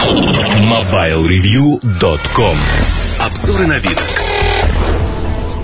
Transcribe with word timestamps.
MobileReview.com 0.00 2.56
Обзоры 3.20 3.66
на 3.66 3.78
вид. 3.78 3.98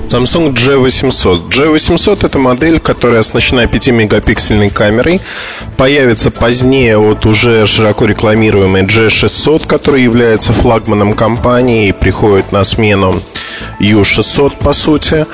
Samsung 0.09 0.53
G800. 0.53 1.49
G800 1.49 2.27
это 2.27 2.39
модель, 2.39 2.79
которая 2.79 3.21
оснащена 3.21 3.65
5-мегапиксельной 3.65 4.69
камерой. 4.69 5.23
Появится 5.79 6.31
позднее 6.31 6.99
от 6.99 7.25
уже 7.25 7.65
широко 7.67 8.05
рекламируемой 8.05 8.83
G600, 8.83 9.67
который 9.67 10.03
является 10.03 10.53
флагманом 10.53 11.15
компании 11.15 11.89
и 11.89 11.93
приходит 11.93 12.53
на 12.53 12.63
смену 12.65 13.23
U600 13.81 14.59
по 14.59 14.75
сути. 14.75 15.25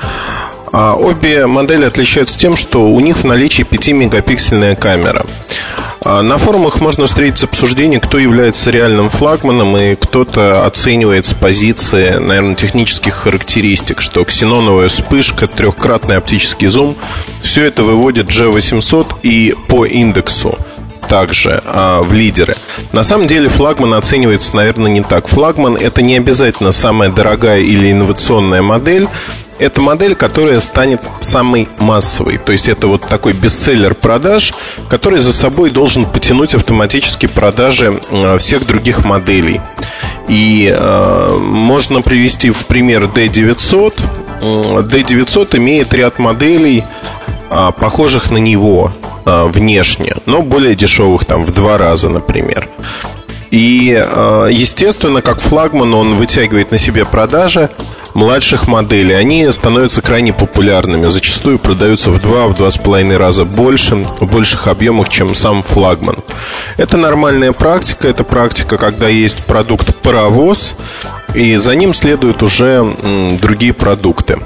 А 0.71 0.95
обе 0.95 1.45
модели 1.45 1.83
отличаются 1.83 2.39
тем, 2.39 2.55
что 2.55 2.87
у 2.87 3.01
них 3.01 3.17
в 3.17 3.25
наличии 3.25 3.65
5-мегапиксельная 3.65 4.77
камера. 4.77 5.25
А 6.05 6.21
на 6.21 6.37
форумах 6.37 6.81
можно 6.81 7.07
встретить 7.07 7.43
обсуждение, 7.43 7.99
кто 7.99 8.19
является 8.19 8.71
реальным 8.71 9.09
флагманом, 9.09 9.77
и 9.77 9.95
кто-то 9.95 10.65
оценивает 10.65 11.25
с 11.25 11.33
позиции, 11.33 12.17
наверное, 12.17 12.55
технических 12.55 13.13
характеристик, 13.13 14.01
что 14.01 14.25
ксеноновая 14.25 14.89
вспышка, 14.89 15.47
трехкратный 15.47 16.17
оптический 16.17 16.67
зум, 16.67 16.95
все 17.41 17.65
это 17.65 17.83
выводит 17.83 18.27
G800 18.27 19.15
и 19.23 19.55
по 19.69 19.85
индексу 19.85 20.57
также 21.07 21.61
а, 21.65 22.01
в 22.01 22.13
лидеры. 22.13 22.55
На 22.91 23.03
самом 23.03 23.27
деле 23.27 23.49
флагман 23.49 23.93
оценивается, 23.93 24.55
наверное, 24.55 24.91
не 24.91 25.01
так. 25.01 25.27
Флагман 25.27 25.75
это 25.75 26.01
не 26.01 26.17
обязательно 26.17 26.71
самая 26.71 27.09
дорогая 27.09 27.59
или 27.59 27.91
инновационная 27.91 28.61
модель. 28.61 29.07
Это 29.63 29.79
модель, 29.79 30.13
которая 30.13 30.59
станет 30.59 31.03
самой 31.21 31.69
массовой. 31.79 32.37
То 32.37 32.51
есть 32.51 32.67
это 32.67 32.87
вот 32.87 33.07
такой 33.07 33.31
бестселлер 33.31 33.95
продаж, 33.95 34.53
который 34.89 35.19
за 35.19 35.31
собой 35.31 35.69
должен 35.69 36.05
потянуть 36.05 36.53
автоматически 36.53 37.27
продажи 37.27 37.97
а, 38.11 38.37
всех 38.39 38.67
других 38.67 39.05
моделей. 39.05 39.61
И 40.27 40.69
э, 40.69 41.37
можно 41.39 42.01
привести 42.01 42.49
в 42.49 42.65
пример 42.65 43.03
D900. 43.03 43.93
D900 44.41 45.57
имеет 45.57 45.93
ряд 45.93 46.19
моделей, 46.19 46.83
э, 47.49 47.71
похожих 47.79 48.31
на 48.31 48.37
него 48.37 48.91
э, 49.25 49.43
внешне, 49.45 50.17
но 50.25 50.41
более 50.41 50.75
дешевых, 50.75 51.23
там 51.23 51.45
в 51.45 51.53
два 51.53 51.77
раза, 51.77 52.09
например. 52.09 52.67
И, 53.51 53.89
естественно, 54.49 55.21
как 55.21 55.39
флагман 55.39 55.93
он 55.93 56.15
вытягивает 56.15 56.71
на 56.71 56.79
себе 56.79 57.05
продажи 57.05 57.69
младших 58.13 58.67
моделей. 58.67 59.15
Они 59.15 59.51
становятся 59.51 60.01
крайне 60.01 60.33
популярными. 60.33 61.07
Зачастую 61.07 61.59
продаются 61.59 62.11
в 62.11 62.21
два, 62.21 62.47
в 62.47 62.55
раза 63.17 63.45
больше, 63.45 63.95
в 63.95 64.31
больших 64.31 64.67
объемах, 64.67 65.09
чем 65.09 65.35
сам 65.35 65.63
флагман. 65.63 66.17
Это 66.77 66.97
нормальная 66.97 67.51
практика. 67.51 68.07
Это 68.07 68.23
практика, 68.23 68.77
когда 68.77 69.07
есть 69.07 69.43
продукт 69.45 69.95
паровоз, 69.95 70.75
и 71.33 71.55
за 71.55 71.75
ним 71.75 71.93
следуют 71.93 72.43
уже 72.43 72.85
другие 73.39 73.73
продукты. 73.73 74.39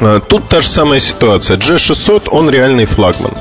А, 0.00 0.20
тут 0.20 0.46
та 0.46 0.62
же 0.62 0.68
самая 0.68 0.98
ситуация. 0.98 1.56
G600, 1.56 2.28
он 2.30 2.48
реальный 2.50 2.86
флагман. 2.86 3.32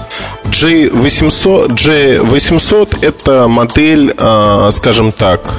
G800, 0.46 1.70
G800 1.70 2.98
это 3.02 3.48
модель, 3.48 4.14
а, 4.18 4.70
скажем 4.72 5.12
так, 5.12 5.56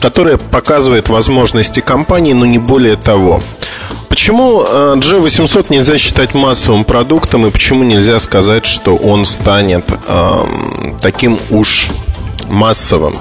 которая 0.00 0.36
показывает 0.38 1.08
возможности 1.08 1.80
компании, 1.80 2.32
но 2.32 2.46
не 2.46 2.58
более 2.58 2.96
того. 2.96 3.42
Почему 4.08 4.62
G800 4.62 5.66
э, 5.70 5.74
нельзя 5.74 5.98
считать 5.98 6.34
массовым 6.34 6.84
продуктом 6.84 7.46
и 7.46 7.50
почему 7.50 7.82
нельзя 7.84 8.20
сказать, 8.20 8.64
что 8.64 8.94
он 8.96 9.26
станет 9.26 9.84
э, 10.06 10.38
таким 11.00 11.38
уж 11.50 11.90
массовым? 12.48 13.16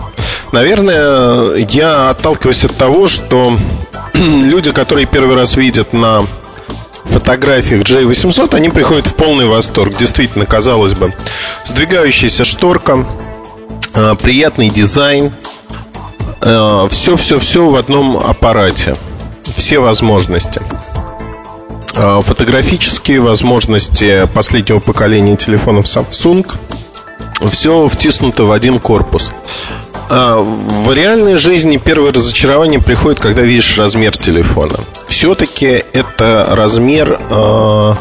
Наверное, 0.51 1.55
я 1.55 2.11
отталкиваюсь 2.11 2.65
от 2.65 2.75
того, 2.75 3.07
что 3.07 3.57
люди, 4.13 4.71
которые 4.71 5.07
первый 5.07 5.35
раз 5.35 5.57
видят 5.57 5.93
на 5.93 6.27
фотографиях 7.05 7.81
J800, 7.81 8.53
они 8.55 8.69
приходят 8.69 9.07
в 9.07 9.15
полный 9.15 9.47
восторг. 9.47 9.97
Действительно, 9.97 10.45
казалось 10.45 10.93
бы, 10.93 11.13
сдвигающаяся 11.65 12.45
шторка, 12.45 13.05
э, 13.95 14.15
приятный 14.21 14.69
дизайн, 14.69 15.31
все-все-все 16.89 17.67
в 17.67 17.75
одном 17.75 18.17
аппарате. 18.17 18.95
Все 19.55 19.79
возможности. 19.79 20.61
Э, 21.95 22.21
фотографические 22.25 23.19
возможности 23.19 24.27
последнего 24.33 24.79
поколения 24.79 25.35
телефонов 25.35 25.85
Samsung. 25.85 26.51
Все 27.51 27.87
втиснуто 27.87 28.45
в 28.45 28.51
один 28.51 28.79
корпус. 28.79 29.31
Э, 30.09 30.39
в 30.39 30.91
реальной 30.91 31.35
жизни 31.35 31.77
первое 31.77 32.11
разочарование 32.11 32.79
приходит, 32.79 33.19
когда 33.19 33.41
видишь 33.41 33.77
размер 33.77 34.17
телефона. 34.17 34.79
Все-таки 35.07 35.83
это 35.93 36.47
размер 36.49 37.19
э, 37.29 37.93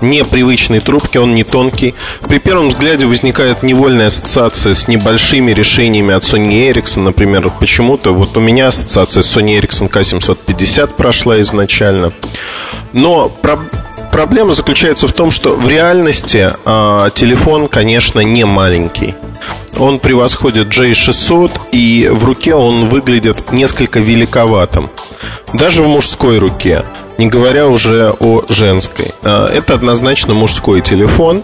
непривычной 0.00 0.80
трубки, 0.80 1.18
он 1.18 1.34
не 1.34 1.44
тонкий. 1.44 1.94
При 2.22 2.38
первом 2.38 2.68
взгляде 2.68 3.06
возникает 3.06 3.62
невольная 3.62 4.08
ассоциация 4.08 4.74
с 4.74 4.88
небольшими 4.88 5.52
решениями 5.52 6.14
от 6.14 6.24
Sony 6.24 6.70
Ericsson, 6.70 7.00
например, 7.00 7.50
почему-то 7.60 8.12
вот 8.12 8.36
у 8.36 8.40
меня 8.40 8.68
ассоциация 8.68 9.22
с 9.22 9.36
Sony 9.36 9.60
Ericsson 9.60 9.90
K750 9.90 10.94
прошла 10.96 11.40
изначально. 11.40 12.12
Но 12.92 13.28
про 13.28 13.58
проблема 14.16 14.54
заключается 14.54 15.06
в 15.06 15.12
том, 15.12 15.30
что 15.30 15.54
в 15.54 15.68
реальности 15.68 16.50
э, 16.64 17.10
телефон, 17.14 17.68
конечно, 17.68 18.20
не 18.20 18.44
маленький. 18.44 19.14
Он 19.76 19.98
превосходит 19.98 20.68
J600, 20.68 21.50
и 21.72 22.08
в 22.10 22.24
руке 22.24 22.54
он 22.54 22.88
выглядит 22.88 23.52
несколько 23.52 24.00
великоватым. 24.00 24.88
Даже 25.52 25.82
в 25.82 25.88
мужской 25.88 26.38
руке 26.38 26.84
не 27.18 27.26
говоря 27.26 27.66
уже 27.68 28.14
о 28.18 28.44
женской. 28.48 29.12
А, 29.22 29.48
это 29.48 29.74
однозначно 29.74 30.34
мужской 30.34 30.80
телефон. 30.80 31.42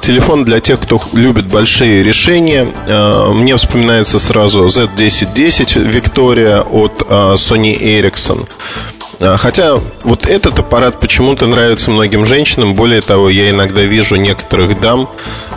Телефон 0.00 0.44
для 0.44 0.60
тех, 0.60 0.80
кто 0.80 1.00
любит 1.12 1.48
большие 1.48 2.02
решения. 2.02 2.68
А, 2.86 3.32
мне 3.32 3.56
вспоминается 3.56 4.18
сразу 4.18 4.66
Z1010 4.66 5.90
Victoria 5.90 6.60
от 6.60 7.02
а, 7.08 7.34
Sony 7.34 7.78
Ericsson. 7.78 8.48
Хотя 9.20 9.80
вот 10.04 10.28
этот 10.28 10.60
аппарат 10.60 11.00
почему-то 11.00 11.48
нравится 11.48 11.90
многим 11.90 12.24
женщинам. 12.24 12.74
Более 12.74 13.00
того, 13.00 13.28
я 13.28 13.50
иногда 13.50 13.80
вижу 13.80 14.14
некоторых 14.14 14.80
дам 14.80 15.10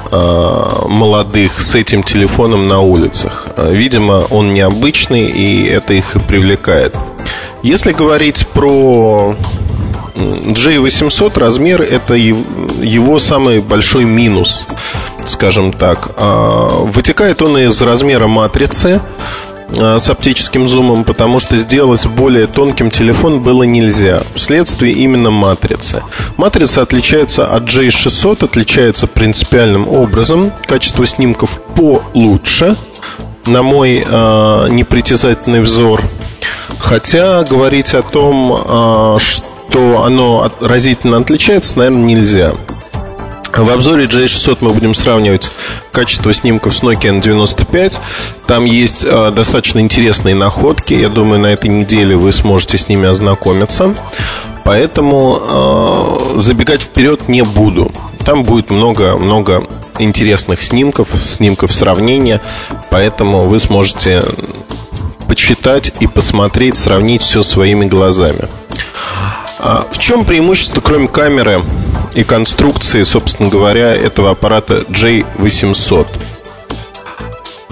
молодых 0.09 1.61
с 1.61 1.75
этим 1.75 2.01
телефоном 2.01 2.65
на 2.65 2.79
улицах. 2.79 3.49
Видимо, 3.57 4.25
он 4.31 4.55
необычный, 4.55 5.27
и 5.29 5.63
это 5.67 5.93
их 5.93 6.17
привлекает. 6.27 6.95
Если 7.63 7.91
говорить 7.91 8.47
про 8.47 9.35
J800 10.15 11.39
размер 11.39 11.81
это 11.81 12.15
его 12.15 13.19
самый 13.19 13.59
большой 13.59 14.03
минус, 14.05 14.67
скажем 15.25 15.71
так. 15.71 16.11
А, 16.17 16.83
вытекает 16.83 17.41
он 17.41 17.57
из 17.57 17.81
размера 17.81 18.27
матрицы 18.27 19.01
а, 19.77 19.99
с 19.99 20.09
оптическим 20.09 20.67
зумом, 20.67 21.03
потому 21.03 21.39
что 21.39 21.55
сделать 21.57 22.05
более 22.07 22.47
тонким 22.47 22.89
телефон 22.89 23.41
было 23.41 23.63
нельзя. 23.63 24.23
Вследствие 24.35 24.93
именно 24.93 25.29
матрицы. 25.29 26.01
Матрица 26.37 26.81
отличается 26.81 27.45
от 27.45 27.63
J600, 27.63 28.43
отличается 28.43 29.07
принципиальным 29.07 29.87
образом. 29.87 30.51
Качество 30.65 31.05
снимков 31.05 31.61
получше, 31.75 32.75
на 33.45 33.63
мой 33.63 34.05
э, 34.05 34.67
непритязательный 34.69 35.61
взор. 35.61 36.01
Хотя 36.79 37.43
говорить 37.43 37.93
о 37.93 38.01
том, 38.01 38.53
а, 38.53 39.17
что 39.19 40.03
оно 40.03 40.51
разительно 40.59 41.17
отличается, 41.17 41.77
наверное, 41.77 42.03
нельзя. 42.03 42.53
В 43.55 43.69
обзоре 43.69 44.05
J600 44.05 44.59
мы 44.61 44.73
будем 44.73 44.93
сравнивать 44.93 45.51
качество 45.91 46.33
снимков 46.33 46.73
с 46.73 46.83
Nokia 46.83 47.21
N95. 47.21 47.99
Там 48.47 48.63
есть 48.63 49.03
э, 49.03 49.31
достаточно 49.31 49.79
интересные 49.79 50.35
находки. 50.35 50.93
Я 50.93 51.09
думаю, 51.09 51.41
на 51.41 51.47
этой 51.47 51.69
неделе 51.69 52.15
вы 52.15 52.31
сможете 52.31 52.77
с 52.77 52.87
ними 52.87 53.09
ознакомиться. 53.09 53.93
Поэтому 54.63 55.41
э, 56.35 56.39
забегать 56.39 56.81
вперед 56.81 57.27
не 57.27 57.43
буду. 57.43 57.91
Там 58.25 58.43
будет 58.43 58.69
много-много 58.69 59.67
интересных 59.99 60.61
снимков, 60.63 61.09
снимков 61.25 61.73
сравнения. 61.73 62.39
Поэтому 62.89 63.43
вы 63.43 63.59
сможете 63.59 64.23
почитать 65.31 65.93
и 66.01 66.07
посмотреть, 66.07 66.77
сравнить 66.77 67.21
все 67.21 67.41
своими 67.41 67.85
глазами. 67.85 68.49
А 69.59 69.87
в 69.89 69.97
чем 69.97 70.25
преимущество, 70.25 70.81
кроме 70.81 71.07
камеры 71.07 71.63
и 72.13 72.25
конструкции, 72.25 73.03
собственно 73.03 73.47
говоря, 73.47 73.95
этого 73.95 74.31
аппарата 74.31 74.83
J800? 74.89 76.05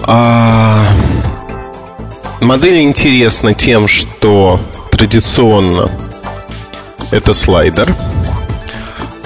А... 0.04 0.86
Модель 2.40 2.80
интересна 2.80 3.52
тем, 3.52 3.88
что 3.88 4.58
традиционно 4.90 5.90
это 7.10 7.34
слайдер. 7.34 7.94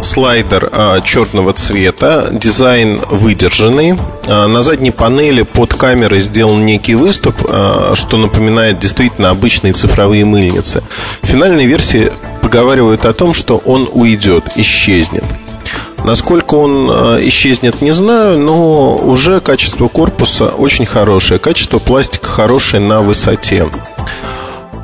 Слайдер 0.05 0.69
а, 0.71 1.01
черного 1.01 1.53
цвета, 1.53 2.29
дизайн 2.31 3.01
выдержанный. 3.11 3.99
А, 4.27 4.47
на 4.47 4.63
задней 4.63 4.91
панели 4.91 5.43
под 5.43 5.75
камерой 5.75 6.21
сделан 6.21 6.65
некий 6.65 6.95
выступ, 6.95 7.35
а, 7.49 7.95
что 7.95 8.17
напоминает 8.17 8.79
действительно 8.79 9.31
обычные 9.31 9.73
цифровые 9.73 10.25
мыльницы. 10.25 10.83
В 11.23 11.27
финальной 11.27 11.67
версии 11.67 12.13
поговаривают 12.43 13.05
о 13.05 13.13
том, 13.13 13.35
что 13.35 13.57
он 13.65 13.89
уйдет, 13.93 14.45
исчезнет. 14.57 15.25
Насколько 16.05 16.57
он 16.57 16.91
исчезнет, 17.29 17.81
не 17.81 17.93
знаю, 17.93 18.39
но 18.39 18.95
уже 18.95 19.41
качество 19.41 19.89
корпуса 19.89 20.49
очень 20.49 20.85
хорошее, 20.85 21.41
качество 21.41 21.79
пластика 21.79 22.29
хорошее 22.29 22.83
на 22.83 23.01
высоте. 23.01 23.67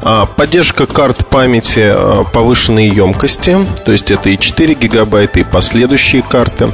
А, 0.02 0.26
поддержка 0.26 0.86
карт 0.86 1.26
памяти 1.28 1.92
а, 1.92 2.24
повышенной 2.24 2.88
емкости, 2.88 3.56
то 3.84 3.92
есть 3.92 4.10
это 4.10 4.30
и 4.30 4.38
4 4.38 4.74
гигабайта, 4.74 5.40
и 5.40 5.44
последующие 5.44 6.22
карты. 6.22 6.68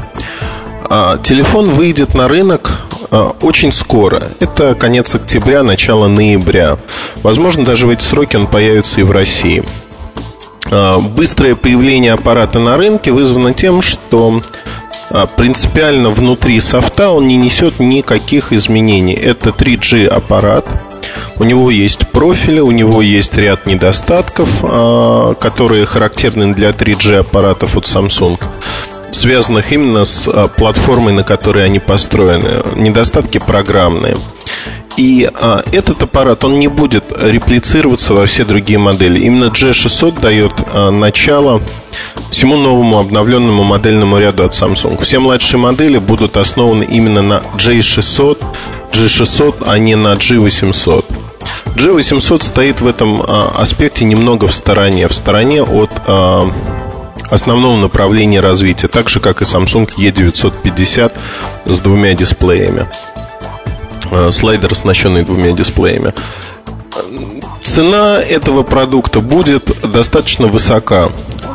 А, 0.88 1.18
телефон 1.18 1.70
выйдет 1.70 2.14
на 2.14 2.28
рынок 2.28 2.80
очень 3.40 3.70
скоро. 3.70 4.28
Это 4.40 4.74
конец 4.74 5.14
октября, 5.14 5.62
начало 5.62 6.08
ноября. 6.08 6.76
Возможно, 7.22 7.64
даже 7.64 7.86
в 7.86 7.90
эти 7.90 8.02
сроки 8.02 8.34
он 8.34 8.48
появится 8.48 9.00
и 9.00 9.04
в 9.04 9.12
России. 9.12 9.62
Быстрое 11.14 11.54
появление 11.54 12.14
аппарата 12.14 12.58
на 12.58 12.76
рынке 12.76 13.12
вызвано 13.12 13.54
тем, 13.54 13.80
что 13.80 14.40
принципиально 15.36 16.10
внутри 16.10 16.60
софта 16.60 17.10
он 17.10 17.28
не 17.28 17.36
несет 17.36 17.78
никаких 17.78 18.52
изменений. 18.52 19.14
Это 19.14 19.50
3G 19.50 20.08
аппарат– 20.08 20.66
у 21.38 21.44
него 21.44 21.70
есть 21.70 22.08
профили, 22.08 22.60
у 22.60 22.70
него 22.70 23.02
есть 23.02 23.34
ряд 23.36 23.66
недостатков, 23.66 24.48
а, 24.62 25.34
которые 25.34 25.86
характерны 25.86 26.54
для 26.54 26.70
3G 26.70 27.18
аппаратов 27.18 27.76
от 27.76 27.84
Samsung 27.84 28.38
связанных 29.12 29.72
именно 29.72 30.04
с 30.04 30.28
а, 30.28 30.48
платформой, 30.48 31.12
на 31.12 31.24
которой 31.24 31.64
они 31.64 31.78
построены. 31.78 32.62
Недостатки 32.76 33.38
программные. 33.38 34.16
И 34.96 35.28
а, 35.32 35.62
этот 35.72 36.02
аппарат, 36.02 36.44
он 36.44 36.58
не 36.58 36.68
будет 36.68 37.04
реплицироваться 37.18 38.14
во 38.14 38.26
все 38.26 38.44
другие 38.44 38.78
модели. 38.78 39.20
Именно 39.20 39.46
G600 39.46 40.20
дает 40.20 40.52
а, 40.72 40.90
начало 40.90 41.60
всему 42.30 42.56
новому 42.56 42.98
обновленному 42.98 43.62
модельному 43.62 44.18
ряду 44.18 44.44
от 44.44 44.52
Samsung. 44.52 45.02
Все 45.02 45.18
младшие 45.18 45.60
модели 45.60 45.98
будут 45.98 46.36
основаны 46.36 46.84
именно 46.84 47.22
на 47.22 47.42
J600, 47.56 48.38
G600, 48.92 49.64
а 49.66 49.78
не 49.78 49.96
на 49.96 50.14
G800. 50.14 51.15
G800 51.76 52.42
стоит 52.42 52.80
в 52.80 52.86
этом 52.86 53.22
а, 53.22 53.52
аспекте 53.54 54.06
немного 54.06 54.48
в 54.48 54.54
стороне, 54.54 55.08
в 55.08 55.12
стороне 55.12 55.62
от 55.62 55.90
а, 56.06 56.50
основного 57.30 57.76
направления 57.76 58.40
развития, 58.40 58.88
так 58.88 59.10
же 59.10 59.20
как 59.20 59.42
и 59.42 59.44
Samsung 59.44 59.90
E950 59.98 61.12
с 61.66 61.80
двумя 61.80 62.14
дисплеями. 62.14 62.86
А, 64.10 64.30
слайдер, 64.32 64.72
оснащенный 64.72 65.22
двумя 65.22 65.52
дисплеями. 65.52 66.14
Цена 67.62 68.20
этого 68.22 68.62
продукта 68.62 69.20
будет 69.20 69.70
достаточно 69.82 70.46
высока. 70.46 71.10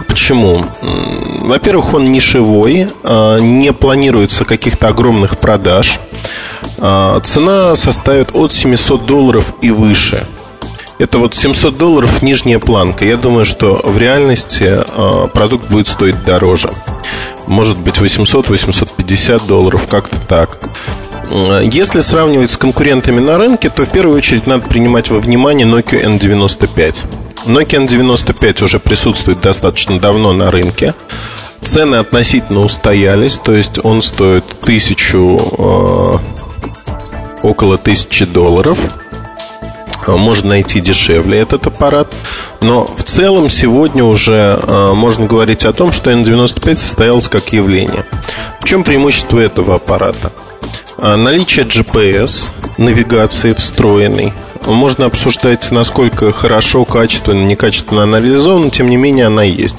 Почему? 0.07 0.63
Во-первых, 1.39 1.95
он 1.95 2.11
нишевой, 2.11 2.87
не 3.03 3.73
планируется 3.73 4.45
каких-то 4.45 4.89
огромных 4.89 5.39
продаж– 5.39 5.99
цена 7.23 7.75
составит 7.75 8.33
от 8.33 8.51
700 8.51 9.05
долларов 9.05 9.53
и 9.61 9.71
выше. 9.71 10.25
Это 11.01 11.17
вот 11.17 11.33
700 11.33 11.77
долларов 11.79 12.21
нижняя 12.21 12.59
планка. 12.59 13.05
Я 13.05 13.17
думаю, 13.17 13.43
что 13.43 13.81
в 13.83 13.97
реальности 13.97 14.69
а, 14.69 15.25
продукт 15.29 15.67
будет 15.67 15.87
стоить 15.87 16.23
дороже. 16.23 16.71
Может 17.47 17.79
быть 17.79 17.95
800-850 17.95 19.47
долларов, 19.47 19.87
как-то 19.87 20.17
так. 20.29 20.59
А, 21.31 21.59
если 21.61 22.01
сравнивать 22.01 22.51
с 22.51 22.57
конкурентами 22.57 23.19
на 23.19 23.39
рынке, 23.39 23.71
то 23.71 23.83
в 23.83 23.89
первую 23.89 24.15
очередь 24.15 24.45
надо 24.45 24.67
принимать 24.67 25.09
во 25.09 25.17
внимание 25.17 25.65
Nokia 25.65 26.03
N95. 26.19 26.95
Nokia 27.45 27.87
N95 27.87 28.63
уже 28.63 28.77
присутствует 28.77 29.41
достаточно 29.41 29.99
давно 29.99 30.33
на 30.33 30.51
рынке. 30.51 30.93
Цены 31.63 31.95
относительно 31.95 32.59
устоялись, 32.59 33.39
то 33.39 33.55
есть 33.55 33.83
он 33.83 34.03
стоит 34.03 34.45
тысячу 34.59 36.21
около 37.43 37.77
тысячи 37.77 38.25
долларов. 38.25 38.77
А, 40.07 40.17
можно 40.17 40.49
найти 40.49 40.81
дешевле 40.81 41.39
этот 41.39 41.67
аппарат. 41.67 42.13
Но 42.61 42.85
в 42.85 43.03
целом 43.03 43.49
сегодня 43.49 44.03
уже 44.03 44.59
э, 44.61 44.93
можно 44.93 45.25
говорить 45.25 45.65
о 45.65 45.73
том, 45.73 45.91
что 45.91 46.11
N95 46.11 46.75
состоялось 46.75 47.27
как 47.27 47.53
явление. 47.53 48.05
В 48.59 48.65
чем 48.65 48.83
преимущество 48.83 49.39
этого 49.39 49.75
аппарата? 49.75 50.31
Э, 50.97 51.15
наличие 51.15 51.65
GPS, 51.65 52.49
навигации 52.77 53.53
встроенной. 53.53 54.33
Можно 54.65 55.05
обсуждать, 55.05 55.71
насколько 55.71 56.31
хорошо, 56.31 56.85
качественно, 56.85 57.43
некачественно 57.43 58.03
она 58.03 58.19
реализована, 58.19 58.69
тем 58.69 58.87
не 58.87 58.97
менее 58.97 59.25
она 59.25 59.43
есть. 59.43 59.77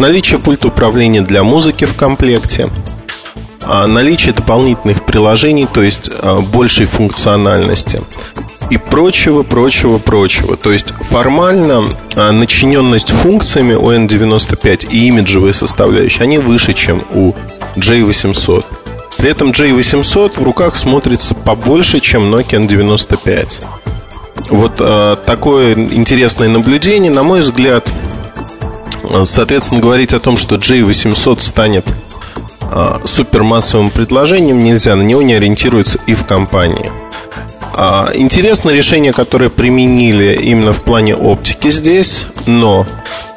Наличие 0.00 0.40
пульта 0.40 0.68
управления 0.68 1.22
для 1.22 1.44
музыки 1.44 1.84
в 1.84 1.94
комплекте– 1.94 2.68
а, 2.78 2.93
наличие 3.86 4.34
дополнительных 4.34 5.04
приложений, 5.04 5.68
то 5.72 5.82
есть 5.82 6.10
а, 6.18 6.40
большей 6.40 6.86
функциональности 6.86 8.02
и 8.70 8.76
прочего, 8.76 9.42
прочего, 9.42 9.98
прочего. 9.98 10.56
То 10.56 10.72
есть 10.72 10.88
формально 11.00 11.96
а, 12.14 12.32
начиненность 12.32 13.10
функциями 13.10 13.74
у 13.74 13.90
N95 13.92 14.88
и 14.90 15.06
имиджевые 15.08 15.52
составляющие, 15.52 16.22
они 16.22 16.38
выше, 16.38 16.72
чем 16.72 17.02
у 17.12 17.34
J800. 17.76 18.64
При 19.16 19.30
этом 19.30 19.50
J800 19.50 20.38
в 20.38 20.42
руках 20.42 20.76
смотрится 20.76 21.34
побольше, 21.34 22.00
чем 22.00 22.34
Nokia 22.34 22.66
N95. 22.66 23.64
Вот 24.50 24.74
э, 24.80 25.16
такое 25.24 25.74
интересное 25.74 26.48
наблюдение, 26.48 27.10
на 27.10 27.22
мой 27.22 27.40
взгляд, 27.40 27.88
соответственно, 29.24 29.80
говорить 29.80 30.12
о 30.12 30.20
том, 30.20 30.36
что 30.36 30.56
J800 30.56 31.40
станет 31.40 31.86
супермассовым 33.04 33.90
предложением 33.90 34.58
нельзя, 34.58 34.96
на 34.96 35.02
него 35.02 35.22
не 35.22 35.34
ориентируются 35.34 35.98
и 36.06 36.14
в 36.14 36.24
компании. 36.26 36.90
А, 37.76 38.10
интересно 38.14 38.70
решение, 38.70 39.12
которое 39.12 39.50
применили 39.50 40.38
именно 40.40 40.72
в 40.72 40.82
плане 40.82 41.16
оптики 41.16 41.70
здесь, 41.70 42.24
но 42.46 42.86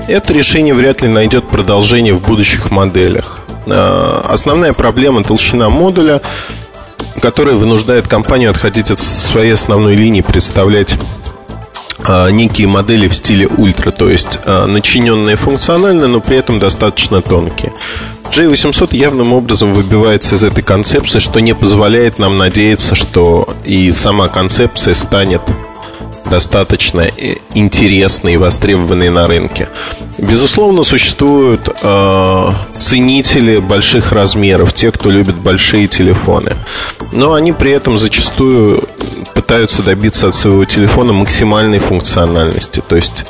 это 0.07 0.31
решение 0.31 0.75
вряд 0.75 1.01
ли 1.01 1.07
найдет 1.07 1.47
продолжение 1.47 2.13
в 2.13 2.21
будущих 2.21 2.69
моделях. 2.69 3.39
А, 3.65 4.23
основная 4.29 4.73
проблема 4.73 5.23
толщина 5.23 5.69
модуля, 5.69 6.21
которая 7.19 7.55
вынуждает 7.55 8.07
компанию 8.07 8.51
отходить 8.51 8.91
от 8.91 8.99
своей 8.99 9.53
основной 9.53 9.95
линии, 9.95 10.21
представлять 10.21 10.95
некие 12.29 12.67
модели 12.67 13.07
в 13.07 13.15
стиле 13.15 13.47
ультра, 13.47 13.89
то 13.91 14.07
есть 14.07 14.39
начиненные 14.45 15.35
функционально, 15.35 16.07
но 16.07 16.21
при 16.21 16.37
этом 16.37 16.59
достаточно 16.59 17.21
тонкие. 17.21 17.73
J800 18.31 18.95
явным 18.95 19.33
образом 19.33 19.73
выбивается 19.73 20.35
из 20.35 20.43
этой 20.43 20.63
концепции, 20.63 21.19
что 21.19 21.39
не 21.39 21.55
позволяет 21.55 22.19
нам 22.19 22.37
надеяться, 22.37 22.95
что 22.95 23.49
и 23.63 23.91
сама 23.91 24.27
концепция 24.27 24.93
станет 24.93 25.41
достаточно 26.29 27.01
э, 27.01 27.37
интересной 27.53 28.33
и 28.33 28.37
востребованной 28.37 29.09
на 29.09 29.27
рынке. 29.27 29.69
Безусловно, 30.17 30.83
существуют 30.83 31.69
э, 31.81 32.51
ценители 32.79 33.57
больших 33.57 34.11
размеров, 34.11 34.73
те, 34.73 34.91
кто 34.91 35.09
любит 35.09 35.35
большие 35.35 35.87
телефоны. 35.87 36.55
Но 37.11 37.33
они 37.33 37.53
при 37.53 37.71
этом 37.71 37.97
зачастую 37.97 38.83
пытаются 39.33 39.83
добиться 39.83 40.27
от 40.27 40.35
своего 40.35 40.65
телефона 40.65 41.13
максимальной 41.13 41.79
функциональности, 41.79 42.81
то 42.85 42.95
есть 42.95 43.25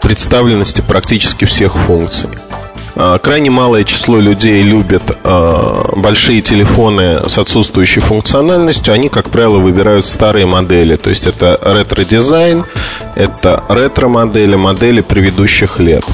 представленности 0.00 0.80
практически 0.80 1.44
всех 1.44 1.76
функций. 1.76 2.28
А, 2.94 3.18
крайне 3.18 3.50
малое 3.50 3.84
число 3.84 4.18
людей 4.18 4.62
любят 4.62 5.02
а, 5.24 5.92
большие 5.96 6.42
телефоны 6.42 7.28
с 7.28 7.38
отсутствующей 7.38 8.02
функциональностью. 8.02 8.92
Они, 8.92 9.08
как 9.08 9.30
правило, 9.30 9.58
выбирают 9.58 10.06
старые 10.06 10.46
модели. 10.46 10.96
То 10.96 11.10
есть 11.10 11.26
это 11.26 11.58
ретро-дизайн, 11.62 12.64
это 13.14 13.62
ретро-модели, 13.68 14.56
модели 14.56 15.00
предыдущих 15.00 15.78
лет. 15.78 16.04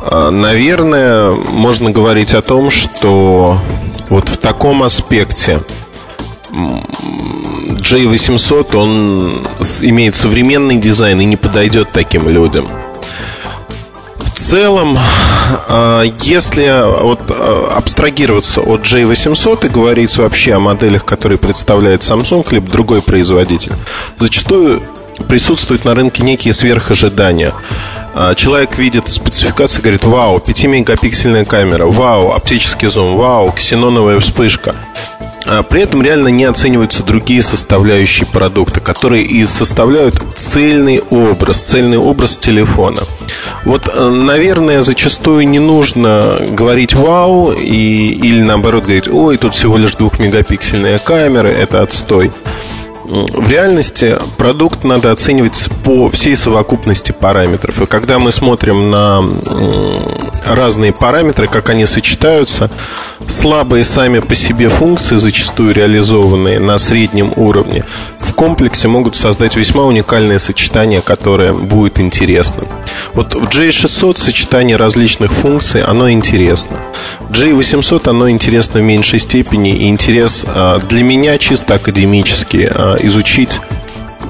А, 0.00 0.30
наверное, 0.30 1.30
можно 1.30 1.90
говорить 1.90 2.34
о 2.34 2.42
том, 2.42 2.70
что 2.70 3.58
вот 4.08 4.28
в 4.28 4.36
таком 4.38 4.82
аспекте 4.82 5.60
J800, 6.50 8.74
он 8.74 9.34
имеет 9.82 10.14
современный 10.14 10.76
дизайн 10.76 11.20
и 11.20 11.24
не 11.24 11.36
подойдет 11.36 11.92
таким 11.92 12.28
людям 12.28 12.66
целом, 14.46 14.96
а, 14.96 15.35
если 16.22 17.02
вот 17.02 17.20
а, 17.28 17.74
абстрагироваться 17.76 18.60
от 18.60 18.82
J800 18.82 19.66
и 19.66 19.68
говорить 19.68 20.16
вообще 20.16 20.54
о 20.54 20.60
моделях, 20.60 21.04
которые 21.04 21.38
представляет 21.38 22.02
Samsung, 22.02 22.46
либо 22.50 22.70
другой 22.70 23.02
производитель, 23.02 23.72
зачастую 24.18 24.82
присутствуют 25.28 25.84
на 25.84 25.94
рынке 25.94 26.22
некие 26.22 26.52
сверхожидания. 26.52 27.52
А, 28.14 28.34
человек 28.34 28.78
видит 28.78 29.08
спецификацию, 29.08 29.82
говорит, 29.82 30.04
вау, 30.04 30.38
5-мегапиксельная 30.38 31.44
камера, 31.44 31.86
вау, 31.86 32.32
оптический 32.32 32.88
зум, 32.88 33.16
вау, 33.16 33.52
ксеноновая 33.52 34.18
вспышка. 34.20 34.74
А 35.48 35.62
при 35.62 35.82
этом 35.82 36.02
реально 36.02 36.28
не 36.28 36.44
оцениваются 36.44 37.04
другие 37.04 37.42
составляющие 37.42 38.26
продукта, 38.26 38.80
которые 38.80 39.24
и 39.24 39.46
составляют 39.46 40.20
цельный 40.34 41.00
образ, 41.10 41.60
цельный 41.60 41.98
образ 41.98 42.36
телефона. 42.36 43.02
Вот, 43.64 43.88
э, 43.92 44.08
наверное, 44.08 44.82
зачастую 44.82 45.48
не 45.48 45.58
нужно 45.58 46.38
говорить 46.50 46.94
«вау» 46.94 47.52
и, 47.52 48.10
или 48.10 48.42
наоборот 48.42 48.84
говорить 48.84 49.08
«ой, 49.08 49.36
тут 49.36 49.54
всего 49.54 49.76
лишь 49.76 49.94
двухмегапиксельная 49.94 50.98
камера, 50.98 51.48
это 51.48 51.82
отстой». 51.82 52.32
В 53.08 53.48
реальности 53.48 54.18
продукт 54.36 54.82
надо 54.82 55.12
оценивать 55.12 55.68
по 55.84 56.10
всей 56.10 56.34
совокупности 56.34 57.12
параметров. 57.12 57.80
И 57.80 57.86
когда 57.86 58.18
мы 58.18 58.32
смотрим 58.32 58.90
на 58.90 59.22
разные 60.44 60.92
параметры, 60.92 61.46
как 61.46 61.70
они 61.70 61.86
сочетаются, 61.86 62.68
слабые 63.28 63.84
сами 63.84 64.18
по 64.18 64.34
себе 64.34 64.68
функции, 64.68 65.16
зачастую 65.16 65.72
реализованные 65.72 66.58
на 66.58 66.78
среднем 66.78 67.32
уровне, 67.36 67.84
в 68.18 68.32
комплексе 68.34 68.88
могут 68.88 69.14
создать 69.14 69.56
весьма 69.56 69.84
уникальное 69.84 70.38
сочетание, 70.38 71.00
которое 71.00 71.52
будет 71.52 72.00
интересно. 72.00 72.64
Вот 73.14 73.34
в 73.34 73.48
J600 73.48 74.18
сочетание 74.18 74.76
различных 74.76 75.32
функций, 75.32 75.82
оно 75.82 76.10
интересно. 76.10 76.78
В 77.20 77.32
J800 77.32 78.10
оно 78.10 78.28
интересно 78.28 78.80
в 78.80 78.82
меньшей 78.82 79.20
степени, 79.20 79.76
и 79.76 79.88
интерес 79.88 80.44
а, 80.48 80.78
для 80.78 81.02
меня 81.02 81.38
чисто 81.38 81.74
академический 81.74 82.66
а, 82.66 82.95
изучить 83.00 83.60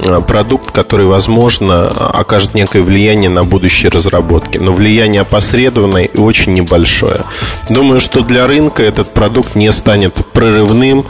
э, 0.02 0.20
продукт, 0.26 0.70
который, 0.70 1.06
возможно, 1.06 1.88
окажет 1.88 2.54
некое 2.54 2.82
влияние 2.82 3.30
на 3.30 3.44
будущие 3.44 3.90
разработки. 3.90 4.58
Но 4.58 4.72
влияние 4.72 5.22
опосредованное 5.22 6.04
и 6.04 6.18
очень 6.18 6.54
небольшое. 6.54 7.20
Думаю, 7.68 8.00
что 8.00 8.22
для 8.22 8.46
рынка 8.46 8.82
этот 8.82 9.12
продукт 9.12 9.54
не 9.54 9.70
станет 9.72 10.14
прорывным, 10.32 11.06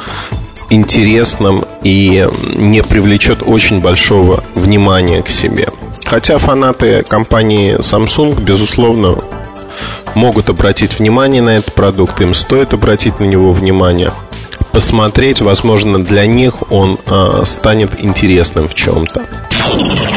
интересным 0.70 1.64
и 1.82 2.28
не 2.56 2.82
привлечет 2.82 3.42
очень 3.42 3.80
большого 3.80 4.44
внимания 4.54 5.22
к 5.22 5.28
себе. 5.28 5.68
Хотя 6.04 6.38
фанаты 6.38 7.04
компании 7.08 7.78
Samsung, 7.78 8.40
безусловно, 8.40 9.18
могут 10.14 10.50
обратить 10.50 10.98
внимание 10.98 11.42
на 11.42 11.50
этот 11.50 11.74
продукт, 11.74 12.20
им 12.20 12.34
стоит 12.34 12.72
обратить 12.72 13.20
на 13.20 13.24
него 13.24 13.52
внимание– 13.52 14.12
посмотреть, 14.76 15.40
возможно, 15.40 16.04
для 16.04 16.26
них 16.26 16.70
он 16.70 16.98
э, 17.06 17.44
станет 17.46 17.98
интересным 17.98 18.68
в 18.68 18.74
чем-то. 18.74 19.24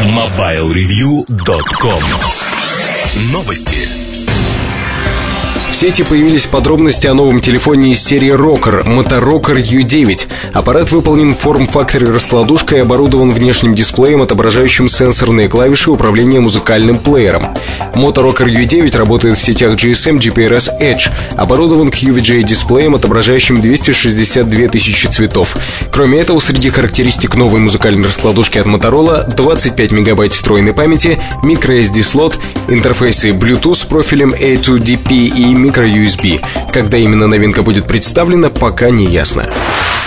MobileReview.com 0.03 2.03
Новости 3.31 3.98
сети 5.75 6.03
появились 6.03 6.45
подробности 6.45 7.05
о 7.05 7.13
новом 7.13 7.41
телефоне 7.41 7.91
из 7.91 8.03
серии 8.03 8.33
Rocker 8.33 8.85
Motorocker 8.85 9.55
U9. 9.55 10.27
Аппарат 10.53 10.91
выполнен 10.91 11.33
в 11.33 11.37
форм-факторе 11.37 12.07
раскладушкой 12.07 12.79
и 12.79 12.81
оборудован 12.81 13.29
внешним 13.29 13.75
дисплеем, 13.75 14.21
отображающим 14.21 14.89
сенсорные 14.89 15.47
клавиши 15.47 15.91
управления 15.91 16.39
музыкальным 16.39 16.97
плеером. 16.97 17.53
Motorocker 17.93 18.47
U9 18.47 18.97
работает 18.97 19.37
в 19.37 19.41
сетях 19.41 19.75
GSM 19.75 20.17
GPRS 20.17 20.69
Edge, 20.81 21.11
оборудован 21.35 21.89
QVGA 21.89 22.43
дисплеем, 22.43 22.95
отображающим 22.95 23.61
262 23.61 24.69
тысячи 24.69 25.07
цветов. 25.07 25.55
Кроме 25.91 26.19
этого, 26.19 26.39
среди 26.39 26.69
характеристик 26.69 27.35
новой 27.35 27.59
музыкальной 27.59 28.07
раскладушки 28.07 28.57
от 28.57 28.67
Motorola 28.67 29.27
25 29.35 29.91
мегабайт 29.91 30.33
встроенной 30.33 30.73
памяти, 30.73 31.21
microSD 31.43 32.01
слот, 32.03 32.39
интерфейсы 32.69 33.29
Bluetooth 33.29 33.75
с 33.75 33.83
профилем 33.83 34.31
A2DP 34.31 35.27
и 35.27 35.58
microUSB. 35.59 36.41
Когда 36.71 36.97
именно 36.97 37.27
новинка 37.27 37.61
будет 37.61 37.85
представлена, 37.85 38.49
пока 38.49 38.89
не 38.89 39.05
ясно. 39.05 39.49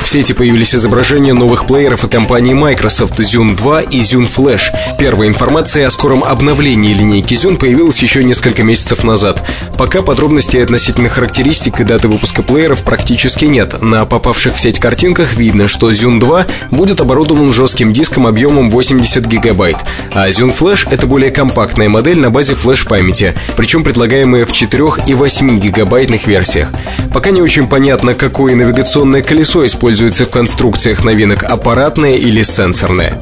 В 0.03 0.09
сети 0.09 0.33
появились 0.33 0.75
изображения 0.75 1.33
новых 1.33 1.65
плееров 1.65 2.03
от 2.03 2.11
компании 2.11 2.53
Microsoft 2.53 3.21
Zune 3.21 3.57
2 3.57 3.83
и 3.83 4.01
Zune 4.01 4.29
Flash. 4.29 4.65
Первая 4.99 5.29
информация 5.29 5.87
о 5.87 5.91
скором 5.91 6.25
обновлении 6.25 6.93
линейки 6.93 7.35
Zune 7.35 7.57
появилась 7.57 8.03
еще 8.03 8.25
несколько 8.25 8.65
месяцев 8.65 9.05
назад. 9.05 9.43
Пока 9.79 10.03
подробностей 10.03 10.63
относительно 10.63 11.09
характеристик 11.09 11.81
и 11.81 11.85
даты 11.85 12.09
выпуска 12.09 12.43
плееров 12.43 12.83
практически 12.83 13.45
нет. 13.45 13.81
На 13.81 14.05
попавших 14.05 14.57
в 14.57 14.61
сеть 14.61 14.81
картинках 14.81 15.35
видно, 15.35 15.69
что 15.69 15.91
Zune 15.93 16.19
2 16.19 16.47
будет 16.73 17.01
оборудован 17.01 17.53
жестким 17.53 17.93
диском 17.93 18.27
объемом 18.27 18.71
80 18.71 19.25
гигабайт, 19.25 19.77
а 20.13 20.29
Zune 20.29 20.55
Flash— 20.55 20.89
это 20.91 21.07
более 21.07 21.31
компактная 21.31 21.89
модель 21.89 22.19
на 22.19 22.31
базе 22.31 22.55
флеш-памяти, 22.55 23.35
причем 23.57 23.85
предлагаемая 23.85 24.45
в 24.45 24.53
4 24.53 24.85
и 25.07 25.15
8 25.15 25.61
гигабайтных 25.61 26.27
версиях. 26.27 26.73
Пока 27.13 27.31
не 27.31 27.41
очень 27.41 27.69
понятно, 27.69 28.15
какое 28.15 28.57
навигационное 28.57 29.23
колесо 29.23 29.65
используется 29.65 29.92
в 30.27 30.31
конструкциях 30.31 31.05
новинок, 31.05 31.45
аппаратное 31.45 32.17
или 32.17 32.43
сенсорное. 32.43 33.21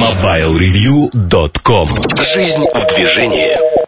MobileReview.com 0.00 1.88
Жизнь 2.34 2.64
в 2.74 2.94
движении 2.94 3.81